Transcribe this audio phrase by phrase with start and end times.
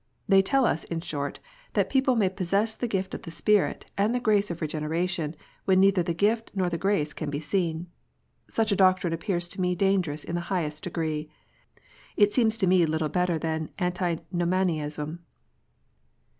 [0.27, 1.39] They tell us, in short,
[1.73, 5.35] that people may possess the gift of the Spirit, and the grace of Regeneration,
[5.65, 7.85] when neither the gift nor the grace can be seen.
[8.47, 11.29] Such a doctrine appears to me dangerous in the highest degree.
[12.17, 15.19] It seems to my mind little better than Antinomianism.